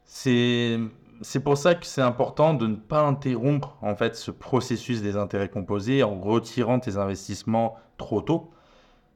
C'est 0.05 0.79
c'est 1.21 1.41
pour 1.41 1.59
ça 1.59 1.75
que 1.75 1.85
c'est 1.85 2.01
important 2.01 2.55
de 2.55 2.69
ne 2.69 2.77
pas 2.77 3.01
interrompre 3.01 3.77
en 3.83 3.97
fait 3.97 4.15
ce 4.15 4.31
processus 4.31 5.03
des 5.03 5.17
intérêts 5.17 5.49
composés 5.49 6.05
en 6.05 6.21
retirant 6.21 6.79
tes 6.79 6.97
investissements 6.97 7.75
trop 7.97 8.21
tôt, 8.21 8.53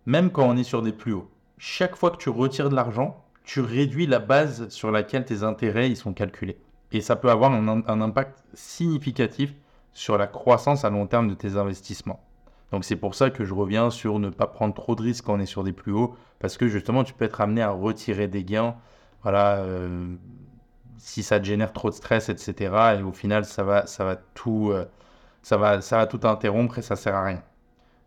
même 0.04 0.32
quand 0.32 0.48
on 0.48 0.56
est 0.56 0.64
sur 0.64 0.82
des 0.82 0.92
plus 0.92 1.12
hauts. 1.12 1.30
Chaque 1.58 1.94
fois 1.94 2.10
que 2.10 2.16
tu 2.16 2.28
retires 2.28 2.70
de 2.70 2.74
l'argent, 2.74 3.24
tu 3.44 3.60
réduis 3.60 4.08
la 4.08 4.18
base 4.18 4.68
sur 4.68 4.90
laquelle 4.90 5.24
tes 5.24 5.44
intérêts 5.44 5.88
ils 5.88 5.96
sont 5.96 6.12
calculés. 6.12 6.58
Et 6.92 7.00
ça 7.00 7.16
peut 7.16 7.30
avoir 7.30 7.52
un, 7.52 8.00
impact 8.00 8.44
significatif 8.54 9.54
sur 9.92 10.18
la 10.18 10.26
croissance 10.26 10.84
à 10.84 10.90
long 10.90 11.06
terme 11.06 11.28
de 11.28 11.34
tes 11.34 11.56
investissements. 11.56 12.20
Donc 12.70 12.84
c'est 12.84 12.96
pour 12.96 13.14
ça 13.14 13.30
que 13.30 13.44
je 13.44 13.52
reviens 13.52 13.90
sur 13.90 14.18
ne 14.18 14.30
pas 14.30 14.46
prendre 14.46 14.74
trop 14.74 14.94
de 14.94 15.02
risques 15.02 15.24
quand 15.24 15.34
on 15.34 15.40
est 15.40 15.46
sur 15.46 15.64
des 15.64 15.72
plus 15.72 15.92
hauts, 15.92 16.16
parce 16.38 16.56
que 16.56 16.68
justement 16.68 17.04
tu 17.04 17.12
peux 17.12 17.24
être 17.24 17.40
amené 17.40 17.62
à 17.62 17.70
retirer 17.70 18.28
des 18.28 18.44
gains. 18.44 18.76
Voilà, 19.22 19.56
euh, 19.58 20.14
si 20.98 21.22
ça 21.22 21.38
te 21.38 21.44
génère 21.44 21.72
trop 21.72 21.90
de 21.90 21.94
stress, 21.94 22.28
etc. 22.28 22.96
Et 22.98 23.02
au 23.02 23.12
final, 23.12 23.44
ça 23.44 23.62
va, 23.62 23.86
ça 23.86 24.04
va 24.04 24.16
tout, 24.16 24.70
euh, 24.70 24.86
ça 25.42 25.56
va, 25.56 25.80
ça 25.80 25.96
va 25.98 26.06
tout 26.06 26.20
interrompre 26.26 26.78
et 26.78 26.82
ça 26.82 26.96
sert 26.96 27.14
à 27.14 27.24
rien. 27.24 27.42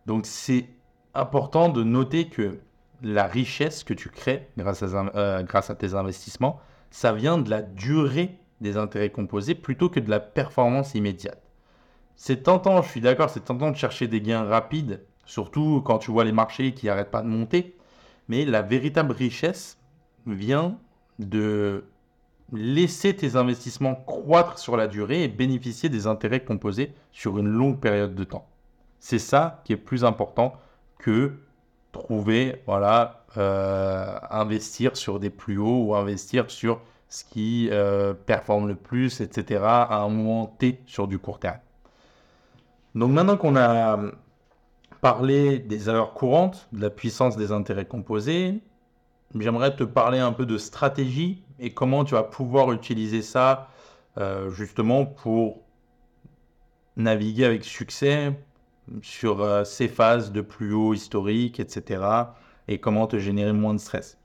Donc 0.05 0.25
c'est 0.25 0.67
important 1.13 1.69
de 1.69 1.83
noter 1.83 2.29
que 2.29 2.59
la 3.01 3.27
richesse 3.27 3.83
que 3.83 3.93
tu 3.93 4.09
crées 4.09 4.49
grâce 4.57 4.83
à, 4.83 5.05
euh, 5.15 5.43
grâce 5.43 5.69
à 5.69 5.75
tes 5.75 5.93
investissements, 5.93 6.59
ça 6.89 7.13
vient 7.13 7.37
de 7.37 7.49
la 7.49 7.61
durée 7.61 8.39
des 8.61 8.77
intérêts 8.77 9.09
composés 9.09 9.55
plutôt 9.55 9.89
que 9.89 9.99
de 9.99 10.09
la 10.09 10.19
performance 10.19 10.95
immédiate. 10.95 11.41
C'est 12.15 12.43
tentant, 12.43 12.81
je 12.81 12.89
suis 12.89 13.01
d'accord, 13.01 13.29
c'est 13.29 13.45
tentant 13.45 13.71
de 13.71 13.75
chercher 13.75 14.07
des 14.07 14.21
gains 14.21 14.45
rapides, 14.45 15.01
surtout 15.25 15.81
quand 15.83 15.97
tu 15.97 16.11
vois 16.11 16.23
les 16.23 16.31
marchés 16.31 16.73
qui 16.73 16.85
n'arrêtent 16.85 17.11
pas 17.11 17.21
de 17.21 17.27
monter. 17.27 17.75
Mais 18.29 18.45
la 18.45 18.61
véritable 18.61 19.11
richesse 19.11 19.77
vient 20.25 20.77
de 21.19 21.83
laisser 22.53 23.15
tes 23.15 23.35
investissements 23.35 23.95
croître 23.95 24.59
sur 24.59 24.77
la 24.77 24.87
durée 24.87 25.23
et 25.23 25.27
bénéficier 25.27 25.89
des 25.89 26.07
intérêts 26.07 26.43
composés 26.43 26.93
sur 27.11 27.37
une 27.37 27.47
longue 27.47 27.79
période 27.79 28.15
de 28.15 28.23
temps. 28.23 28.47
C'est 28.99 29.19
ça 29.19 29.61
qui 29.65 29.73
est 29.73 29.77
plus 29.77 30.05
important 30.05 30.53
que 30.99 31.33
trouver, 31.91 32.61
voilà, 32.65 33.25
euh, 33.37 34.17
investir 34.29 34.97
sur 34.97 35.19
des 35.19 35.29
plus 35.29 35.57
hauts 35.57 35.87
ou 35.87 35.95
investir 35.95 36.49
sur 36.49 36.81
ce 37.09 37.23
qui 37.23 37.69
euh, 37.71 38.13
performe 38.13 38.67
le 38.67 38.75
plus, 38.75 39.21
etc. 39.21 39.63
à 39.63 40.01
un 40.01 40.09
moment 40.09 40.47
T 40.47 40.81
sur 40.85 41.07
du 41.07 41.19
court 41.19 41.39
terme. 41.39 41.59
Donc 42.93 43.11
maintenant 43.11 43.37
qu'on 43.37 43.55
a 43.55 43.99
parlé 45.01 45.59
des 45.59 45.89
erreurs 45.89 46.13
courantes, 46.13 46.67
de 46.71 46.81
la 46.81 46.89
puissance 46.89 47.37
des 47.37 47.51
intérêts 47.51 47.85
composés, 47.85 48.59
j'aimerais 49.37 49.75
te 49.75 49.83
parler 49.83 50.19
un 50.19 50.31
peu 50.31 50.45
de 50.45 50.57
stratégie 50.57 51.43
et 51.59 51.73
comment 51.73 52.03
tu 52.05 52.13
vas 52.13 52.23
pouvoir 52.23 52.71
utiliser 52.71 53.21
ça 53.21 53.69
euh, 54.17 54.49
justement 54.49 55.05
pour 55.05 55.61
naviguer 56.95 57.45
avec 57.45 57.65
succès 57.65 58.33
sur 59.01 59.41
euh, 59.41 59.63
ces 59.63 59.87
phases 59.87 60.31
de 60.31 60.41
plus 60.41 60.73
haut 60.73 60.93
historique, 60.93 61.59
etc. 61.59 62.03
et 62.67 62.79
comment 62.79 63.07
te 63.07 63.19
générer 63.19 63.53
moins 63.53 63.73
de 63.73 63.79
stress. 63.79 64.17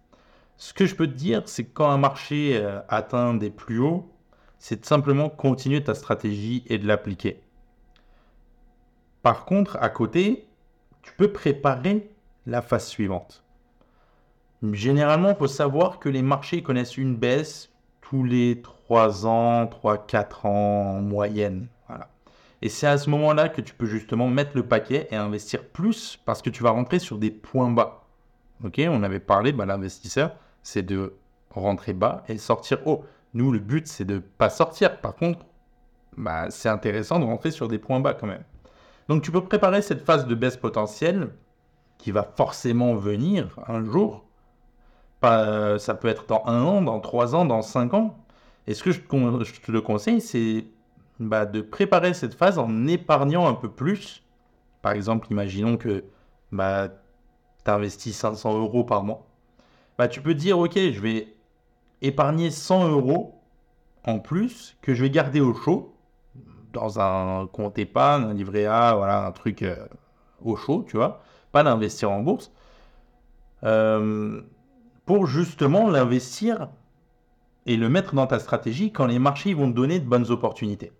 Ce 0.60 0.74
que 0.74 0.84
je 0.84 0.94
peux 0.94 1.06
te 1.06 1.14
dire, 1.14 1.44
c'est 1.46 1.64
que 1.64 1.70
quand 1.72 1.88
un 1.88 1.96
marché 1.96 2.54
euh, 2.54 2.80
atteint 2.90 3.32
des 3.32 3.48
plus 3.48 3.78
hauts, 3.78 4.12
c'est 4.58 4.82
de 4.82 4.84
simplement 4.84 5.30
continuer 5.30 5.82
ta 5.82 5.94
stratégie 5.94 6.64
et 6.66 6.76
de 6.76 6.86
l'appliquer. 6.86 7.40
Par 9.22 9.46
contre, 9.46 9.78
à 9.80 9.88
côté, 9.88 10.46
tu 11.00 11.14
peux 11.14 11.32
préparer 11.32 12.10
la 12.44 12.60
phase 12.60 12.86
suivante. 12.88 13.42
Généralement, 14.70 15.30
il 15.30 15.36
faut 15.36 15.46
savoir 15.46 15.98
que 15.98 16.10
les 16.10 16.20
marchés 16.20 16.62
connaissent 16.62 16.98
une 16.98 17.16
baisse 17.16 17.70
tous 18.02 18.22
les 18.22 18.60
3 18.60 19.26
ans, 19.26 19.64
3-4 19.64 20.46
ans 20.46 20.50
en 20.50 21.00
moyenne. 21.00 21.68
Voilà. 21.88 22.10
Et 22.60 22.68
c'est 22.68 22.86
à 22.86 22.98
ce 22.98 23.08
moment-là 23.08 23.48
que 23.48 23.62
tu 23.62 23.72
peux 23.72 23.86
justement 23.86 24.28
mettre 24.28 24.50
le 24.54 24.66
paquet 24.66 25.08
et 25.10 25.16
investir 25.16 25.64
plus 25.64 26.20
parce 26.26 26.42
que 26.42 26.50
tu 26.50 26.62
vas 26.62 26.70
rentrer 26.70 26.98
sur 26.98 27.16
des 27.16 27.30
points 27.30 27.70
bas. 27.70 28.04
On 28.62 29.02
avait 29.02 29.20
parlé, 29.20 29.52
bah, 29.52 29.64
l'investisseur, 29.64 30.36
c'est 30.62 30.82
de 30.82 31.14
rentrer 31.50 31.92
bas 31.92 32.24
et 32.28 32.38
sortir 32.38 32.86
haut. 32.86 33.04
Nous, 33.34 33.52
le 33.52 33.58
but, 33.58 33.86
c'est 33.86 34.04
de 34.04 34.14
ne 34.14 34.18
pas 34.20 34.50
sortir. 34.50 35.00
Par 35.00 35.14
contre, 35.14 35.44
bah, 36.16 36.50
c'est 36.50 36.68
intéressant 36.68 37.18
de 37.18 37.24
rentrer 37.24 37.50
sur 37.50 37.68
des 37.68 37.78
points 37.78 38.00
bas 38.00 38.14
quand 38.14 38.26
même. 38.26 38.44
Donc, 39.08 39.22
tu 39.22 39.30
peux 39.30 39.44
préparer 39.44 39.82
cette 39.82 40.04
phase 40.04 40.26
de 40.26 40.34
baisse 40.34 40.56
potentielle 40.56 41.30
qui 41.98 42.12
va 42.12 42.22
forcément 42.22 42.94
venir 42.94 43.58
un 43.66 43.84
jour 43.84 44.24
pas, 45.20 45.78
ça 45.78 45.94
peut 45.94 46.08
être 46.08 46.26
dans 46.26 46.42
un 46.46 46.62
an, 46.62 46.82
dans 46.82 46.98
trois 47.00 47.34
ans, 47.34 47.44
dans 47.44 47.62
cinq 47.62 47.94
ans. 47.94 48.16
Et 48.66 48.74
ce 48.74 48.82
que 48.82 48.90
je, 48.92 49.00
te 49.00 49.72
le 49.72 49.80
conseille, 49.80 50.20
c'est 50.20 50.66
bah, 51.18 51.46
de 51.46 51.60
préparer 51.60 52.14
cette 52.14 52.34
phase 52.34 52.58
en 52.58 52.86
épargnant 52.86 53.46
un 53.46 53.54
peu 53.54 53.70
plus. 53.70 54.22
Par 54.82 54.92
exemple, 54.92 55.28
imaginons 55.30 55.76
que 55.76 56.04
bah, 56.52 56.88
tu 57.64 57.70
investis 57.70 58.16
500 58.16 58.58
euros 58.58 58.84
par 58.84 59.02
mois. 59.04 59.26
Bah, 60.00 60.08
tu 60.08 60.22
peux 60.22 60.32
dire, 60.32 60.58
OK, 60.58 60.76
je 60.76 60.98
vais 60.98 61.34
épargner 62.00 62.50
100 62.50 62.88
euros 62.88 63.38
en 64.04 64.18
plus 64.18 64.78
que 64.80 64.94
je 64.94 65.02
vais 65.02 65.10
garder 65.10 65.42
au 65.42 65.52
chaud 65.52 65.94
dans 66.72 66.98
un 67.00 67.46
compte 67.46 67.78
épargne, 67.78 68.22
un 68.22 68.32
livret 68.32 68.64
A, 68.64 68.94
voilà, 68.94 69.26
un 69.26 69.30
truc 69.32 69.60
euh, 69.60 69.76
au 70.42 70.56
chaud, 70.56 70.86
tu 70.88 70.96
vois. 70.96 71.20
Pas 71.52 71.62
d'investir 71.62 72.10
en 72.10 72.20
bourse. 72.20 72.50
Euh, 73.62 74.40
pour 75.04 75.26
justement 75.26 75.90
l'investir 75.90 76.70
et 77.66 77.76
le 77.76 77.90
mettre 77.90 78.14
dans 78.14 78.26
ta 78.26 78.38
stratégie 78.38 78.92
quand 78.92 79.04
les 79.04 79.18
marchés 79.18 79.52
vont 79.52 79.70
te 79.70 79.76
donner 79.76 80.00
de 80.00 80.06
bonnes 80.06 80.30
opportunités. 80.30 80.92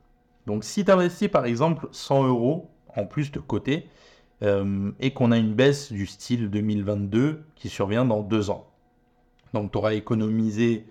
Donc 0.47 0.62
si 0.62 0.85
tu 0.85 0.90
investis 0.90 1.28
par 1.28 1.47
exemple 1.47 1.88
100 1.90 2.25
euros 2.26 2.69
en 2.95 3.07
plus 3.07 3.33
de 3.33 3.40
côté 3.40 3.88
euh, 4.42 4.92
et 5.00 5.14
qu'on 5.14 5.33
a 5.33 5.38
une 5.38 5.54
baisse 5.54 5.90
du 5.90 6.04
style 6.04 6.50
2022 6.50 7.45
qui 7.54 7.71
survient 7.71 8.04
dans 8.04 8.21
deux 8.21 8.50
ans, 8.50 8.70
donc 9.52 9.73
tu 9.73 9.78
auras 9.78 9.95
économisé 9.95 10.87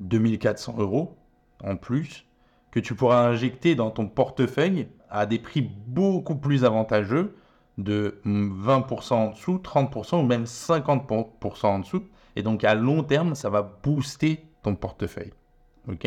2400 0.00 0.76
euros 0.78 1.16
en 1.62 1.76
plus 1.76 2.26
que 2.70 2.80
tu 2.80 2.94
pourras 2.94 3.26
injecter 3.26 3.74
dans 3.74 3.90
ton 3.90 4.08
portefeuille 4.08 4.88
à 5.10 5.26
des 5.26 5.38
prix 5.38 5.60
beaucoup 5.60 6.36
plus 6.36 6.64
avantageux 6.64 7.36
de 7.78 8.20
20% 8.24 9.12
en 9.12 9.30
dessous, 9.30 9.60
30% 9.62 10.20
ou 10.20 10.26
même 10.26 10.44
50% 10.44 11.66
en 11.66 11.78
dessous 11.80 12.02
et 12.36 12.42
donc, 12.42 12.64
à 12.64 12.74
long 12.74 13.02
terme, 13.02 13.34
ça 13.34 13.50
va 13.50 13.62
booster 13.62 14.44
ton 14.62 14.74
portefeuille. 14.74 15.32
OK? 15.88 16.06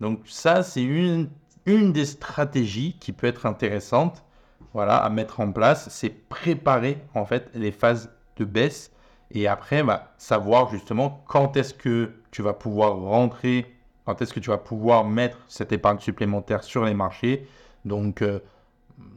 Donc, 0.00 0.20
ça, 0.26 0.62
c'est 0.62 0.82
une, 0.82 1.30
une 1.66 1.92
des 1.92 2.04
stratégies 2.04 2.96
qui 2.98 3.12
peut 3.12 3.26
être 3.26 3.46
intéressante 3.46 4.24
voilà, 4.72 4.96
à 4.96 5.08
mettre 5.08 5.40
en 5.40 5.52
place. 5.52 5.88
C'est 5.90 6.10
préparer, 6.10 6.98
en 7.14 7.24
fait, 7.24 7.50
les 7.54 7.72
phases 7.72 8.10
de 8.36 8.44
baisse. 8.44 8.92
Et 9.30 9.48
après, 9.48 9.82
bah, 9.82 10.12
savoir 10.18 10.70
justement 10.70 11.22
quand 11.26 11.56
est-ce 11.56 11.74
que 11.74 12.12
tu 12.30 12.42
vas 12.42 12.52
pouvoir 12.52 12.96
rentrer, 12.96 13.66
quand 14.04 14.20
est-ce 14.22 14.32
que 14.32 14.40
tu 14.40 14.50
vas 14.50 14.58
pouvoir 14.58 15.04
mettre 15.04 15.38
cette 15.48 15.72
épargne 15.72 15.98
supplémentaire 15.98 16.62
sur 16.62 16.84
les 16.84 16.94
marchés. 16.94 17.48
Donc, 17.84 18.22
euh, 18.22 18.40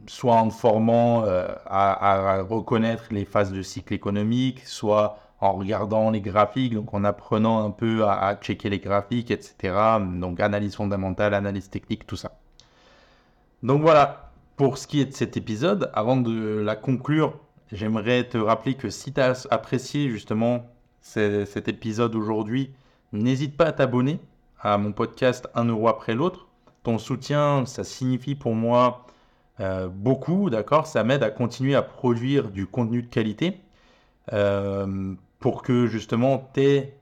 soit 0.06 0.36
en 0.36 0.50
formant 0.50 1.24
euh, 1.24 1.48
à, 1.66 2.38
à, 2.38 2.42
reconnaître 2.42 3.04
les 3.10 3.24
phases 3.24 3.52
de 3.52 3.62
cycle 3.62 3.94
économique, 3.94 4.66
soit 4.66 5.18
en 5.40 5.52
regardant 5.52 6.10
les 6.10 6.20
graphiques, 6.20 6.74
donc 6.74 6.92
en 6.92 7.04
apprenant 7.04 7.64
un 7.64 7.70
peu 7.70 8.04
à, 8.04 8.36
checker 8.40 8.68
les 8.68 8.78
graphiques, 8.78 9.30
etc. 9.30 9.74
Donc 10.16 10.40
analyse 10.40 10.76
fondamentale, 10.76 11.34
analyse 11.34 11.70
technique, 11.70 12.06
tout 12.06 12.16
ça. 12.16 12.32
Donc 13.62 13.80
voilà, 13.80 14.30
pour 14.56 14.78
ce 14.78 14.86
qui 14.86 15.00
est 15.00 15.06
de 15.06 15.14
cet 15.14 15.36
épisode, 15.36 15.90
avant 15.94 16.16
de 16.16 16.60
la 16.60 16.76
conclure, 16.76 17.38
j'aimerais 17.72 18.24
te 18.28 18.38
rappeler 18.38 18.74
que 18.74 18.90
si 18.90 19.12
tu 19.12 19.20
as 19.20 19.46
apprécié 19.50 20.10
justement 20.10 20.66
cet 21.00 21.68
épisode 21.68 22.14
aujourd'hui, 22.14 22.72
n'hésite 23.12 23.56
pas 23.56 23.66
à 23.66 23.72
t'abonner 23.72 24.20
à 24.60 24.76
mon 24.78 24.92
podcast 24.92 25.48
Un 25.54 25.64
euro 25.64 25.88
après 25.88 26.14
l'autre. 26.14 26.48
Ton 26.82 26.98
soutien, 26.98 27.66
ça 27.66 27.84
signifie 27.84 28.34
pour 28.34 28.54
moi 28.54 29.06
euh, 29.60 29.88
beaucoup, 29.88 30.50
d'accord? 30.50 30.86
Ça 30.86 31.04
m'aide 31.04 31.22
à 31.22 31.30
continuer 31.30 31.74
à 31.74 31.82
produire 31.82 32.50
du 32.50 32.66
contenu 32.66 33.02
de 33.02 33.08
qualité. 33.08 33.60
Euh, 34.32 35.14
pour 35.40 35.62
que 35.62 35.86
justement 35.86 36.50
tu 36.54 36.60
aies 36.60 36.94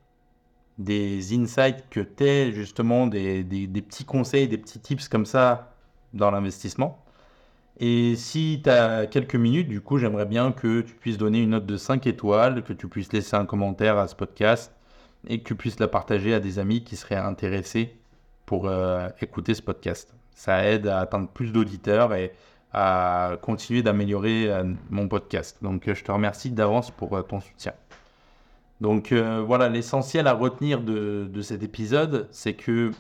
des 0.79 1.37
insights, 1.37 1.85
que 1.91 2.01
tu 2.01 2.25
aies 2.25 2.53
justement 2.53 3.07
des, 3.09 3.45
petits 3.45 4.05
conseils, 4.05 4.49
des 4.49 4.59
petits 4.59 4.79
tips 4.79 5.09
comme 5.09 5.27
ça 5.27 5.75
dans 6.15 6.31
l'investissement. 6.31 7.05
Et 7.81 8.17
si 8.17 8.61
tu 8.63 8.71
as 8.71 9.07
quelques 9.07 9.37
minutes, 9.37 9.69
du 9.69 9.81
coup, 9.81 9.99
j'aimerais 9.99 10.27
bien 10.27 10.51
que 10.51 10.81
tu 10.81 10.95
puisses 10.95 11.19
donner 11.19 11.43
une 11.43 11.51
note 11.51 11.67
de 11.67 11.77
5 11.77 12.07
étoiles, 12.09 12.65
que 12.65 12.73
tu 12.73 12.89
puisses 12.89 13.13
laisser 13.13 13.37
un 13.37 13.47
commentaire 13.47 13.99
à 13.99 14.09
ce 14.09 14.17
podcast 14.17 14.73
et 15.29 15.39
que 15.39 15.45
tu 15.45 15.55
puisses 15.55 15.79
la 15.79 15.87
partager 15.87 16.35
à 16.35 16.41
des 16.41 16.59
amis 16.59 16.83
qui 16.83 16.97
seraient 16.97 17.15
intéressés 17.15 17.97
pour 18.47 18.67
euh, 18.67 19.09
écouter 19.21 19.55
ce 19.55 19.63
podcast. 19.63 20.13
Ça 20.35 20.65
aide 20.65 20.89
à 20.89 21.01
atteindre 21.01 21.29
plus 21.29 21.53
d'auditeurs 21.53 22.15
et 22.15 22.33
à 22.73 23.37
continuer 23.43 23.83
d'améliorer 23.83 24.51
euh, 24.51 24.65
mon 24.91 25.07
podcast. 25.07 25.59
Donc, 25.63 25.85
je 25.87 26.03
te 26.03 26.11
remercie 26.11 26.51
d'avance 26.51 26.91
pour 26.91 27.17
euh, 27.17 27.23
ton 27.23 27.41
soutien. 27.41 27.75
Donc 28.81 29.13
voilà, 29.13 29.69
l'essentiel 29.69 30.29
à 30.29 30.35
retenir 30.35 30.81
de, 30.81 31.43
cet 31.43 31.65
épisode, 31.65 32.29
c'est 32.31 32.55
que 32.55 32.93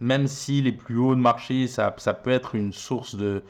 même 0.00 0.26
si 0.26 0.62
les 0.62 0.72
plus 0.72 0.96
hauts 0.96 1.14
de 1.14 1.20
marché, 1.20 1.66
ça 1.66 1.90
peut 1.90 2.30
être 2.30 2.54
une 2.54 2.72
source 2.72 3.14
de, 3.14 3.42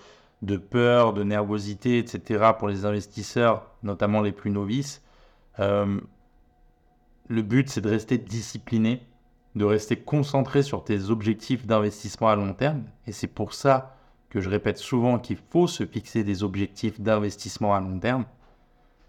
de 0.42 0.56
peur, 0.56 1.12
de 1.12 1.22
nervosité, 1.22 1.98
etc. 1.98 2.52
pour 2.58 2.68
les 2.68 2.84
investisseurs, 2.84 3.66
notamment 3.82 4.22
les 4.22 4.32
plus 4.32 4.50
novices. 4.50 5.02
Euh, 5.58 6.00
le 7.28 7.42
but, 7.42 7.68
c'est 7.68 7.80
de 7.80 7.88
rester 7.88 8.18
discipliné, 8.18 9.02
de 9.54 9.64
rester 9.64 9.96
concentré 9.96 10.62
sur 10.62 10.82
tes 10.82 11.10
objectifs 11.10 11.66
d'investissement 11.66 12.28
à 12.28 12.36
long 12.36 12.54
terme. 12.54 12.84
Et 13.06 13.12
c'est 13.12 13.26
pour 13.26 13.54
ça 13.54 13.96
que 14.30 14.40
je 14.40 14.48
répète 14.48 14.78
souvent 14.78 15.18
qu'il 15.18 15.36
faut 15.36 15.66
se 15.66 15.84
fixer 15.84 16.24
des 16.24 16.42
objectifs 16.42 17.00
d'investissement 17.00 17.74
à 17.74 17.80
long 17.80 17.98
terme 17.98 18.24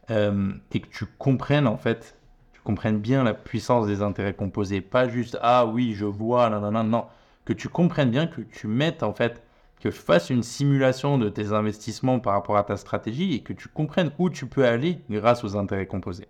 euh, 0.09 0.51
et 0.71 0.81
que 0.81 0.87
tu 0.87 1.05
comprennes 1.05 1.67
en 1.67 1.77
fait, 1.77 2.17
tu 2.53 2.61
comprennes 2.61 2.99
bien 2.99 3.23
la 3.23 3.35
puissance 3.35 3.87
des 3.87 4.01
intérêts 4.01 4.33
composés. 4.33 4.81
Pas 4.81 5.07
juste 5.07 5.37
ah 5.41 5.65
oui, 5.65 5.93
je 5.93 6.05
vois, 6.05 6.49
non, 6.49 6.59
non, 6.59 6.71
non, 6.71 6.83
non. 6.83 7.05
Que 7.45 7.53
tu 7.53 7.69
comprennes 7.69 8.11
bien, 8.11 8.27
que 8.27 8.41
tu 8.41 8.67
mettes 8.67 9.03
en 9.03 9.13
fait 9.13 9.43
que 9.81 9.91
je 9.91 9.99
fasse 9.99 10.29
une 10.29 10.43
simulation 10.43 11.17
de 11.17 11.27
tes 11.27 11.51
investissements 11.51 12.19
par 12.19 12.33
rapport 12.33 12.57
à 12.57 12.63
ta 12.63 12.77
stratégie 12.77 13.33
et 13.33 13.41
que 13.41 13.53
tu 13.53 13.67
comprennes 13.67 14.11
où 14.19 14.29
tu 14.29 14.45
peux 14.45 14.65
aller 14.65 15.01
grâce 15.09 15.43
aux 15.43 15.57
intérêts 15.57 15.87
composés. 15.87 16.27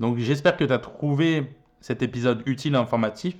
Donc 0.00 0.18
j'espère 0.18 0.56
que 0.56 0.64
tu 0.64 0.72
as 0.72 0.78
trouvé 0.78 1.52
cet 1.80 2.02
épisode 2.02 2.42
utile 2.46 2.74
et 2.74 2.78
informatif. 2.78 3.36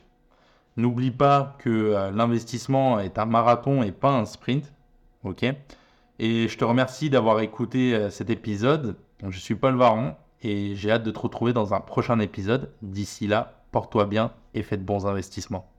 N'oublie 0.77 1.11
pas 1.11 1.57
que 1.59 1.71
euh, 1.71 2.11
l'investissement 2.11 3.01
est 3.01 3.19
un 3.19 3.27
marathon 3.27 3.83
et 3.83 3.93
pas 3.93 4.11
un 4.11 4.25
sprint. 4.27 4.73
Et 6.19 6.49
je 6.49 6.59
te 6.59 6.65
remercie 6.65 7.11
d'avoir 7.11 7.41
écouté 7.41 7.95
euh, 7.95 8.11
cet 8.11 8.31
épisode. 8.31 8.97
Je 9.27 9.39
suis 9.39 9.55
Paul 9.55 9.77
Varon 9.77 10.15
et 10.43 10.75
j'ai 10.75 10.91
hâte 10.91 11.05
de 11.05 11.11
te 11.11 11.19
retrouver 11.19 11.53
dans 11.53 11.75
un 11.75 11.81
prochain 11.81 12.19
épisode. 12.21 12.71
D'ici 12.83 13.27
là, 13.27 13.63
porte-toi 13.71 14.07
bien 14.07 14.33
et 14.55 14.63
fais 14.63 14.77
de 14.77 14.85
bons 14.85 15.07
investissements. 15.07 15.72